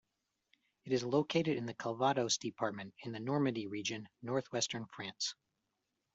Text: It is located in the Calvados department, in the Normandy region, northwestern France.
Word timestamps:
It 0.83 0.93
is 0.93 1.03
located 1.03 1.57
in 1.57 1.67
the 1.67 1.75
Calvados 1.75 2.37
department, 2.39 2.95
in 3.03 3.11
the 3.11 3.19
Normandy 3.19 3.67
region, 3.67 4.09
northwestern 4.23 4.87
France. 4.87 5.35